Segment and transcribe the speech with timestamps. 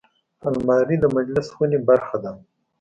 [0.47, 2.31] الماري د مجلس خونې برخه ده